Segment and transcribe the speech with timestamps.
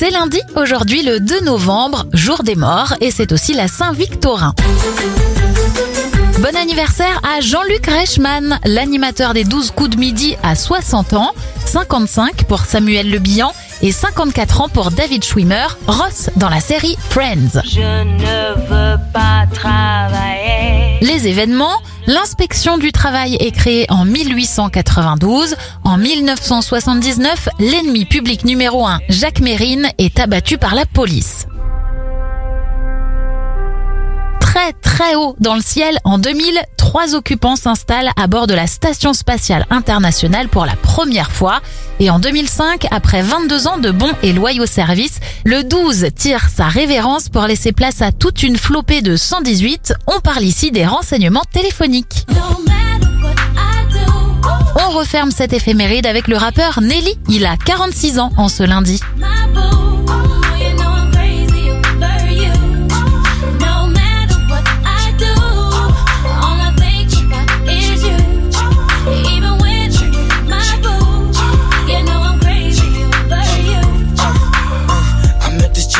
[0.00, 4.54] C'est lundi, aujourd'hui le 2 novembre, jour des morts, et c'est aussi la Saint-Victorin.
[6.38, 11.32] Bon anniversaire à Jean-Luc Reichmann, l'animateur des 12 coups de midi à 60 ans,
[11.66, 13.52] 55 pour Samuel Le Bihan
[13.82, 17.60] et 54 ans pour David Schwimmer, Ross dans la série Friends.
[17.62, 20.98] Je ne veux pas travailler.
[21.02, 21.76] Les événements,
[22.10, 25.54] l'inspection du travail est créée en 1892.
[25.84, 31.46] En 1979, l'ennemi public numéro 1, Jacques Mérine, est abattu par la police.
[34.82, 39.12] Très haut dans le ciel, en 2000, trois occupants s'installent à bord de la Station
[39.12, 41.60] spatiale internationale pour la première fois.
[41.98, 46.66] Et en 2005, après 22 ans de bons et loyaux services, le 12 tire sa
[46.68, 49.94] révérence pour laisser place à toute une flopée de 118.
[50.06, 52.26] On parle ici des renseignements téléphoniques.
[54.76, 57.18] On referme cette éphéméride avec le rappeur Nelly.
[57.28, 59.00] Il a 46 ans en ce lundi.